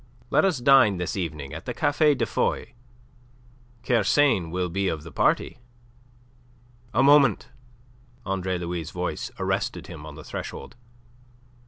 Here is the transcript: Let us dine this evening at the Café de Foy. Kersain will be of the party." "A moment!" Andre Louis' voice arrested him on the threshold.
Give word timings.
Let 0.31 0.45
us 0.45 0.57
dine 0.57 0.97
this 0.97 1.15
evening 1.15 1.53
at 1.53 1.65
the 1.65 1.75
Café 1.75 2.17
de 2.17 2.25
Foy. 2.25 2.73
Kersain 3.83 4.49
will 4.49 4.67
be 4.67 4.87
of 4.87 5.03
the 5.03 5.11
party." 5.11 5.59
"A 6.91 7.03
moment!" 7.03 7.49
Andre 8.25 8.57
Louis' 8.57 8.89
voice 8.89 9.29
arrested 9.37 9.85
him 9.85 10.07
on 10.07 10.15
the 10.15 10.23
threshold. 10.23 10.75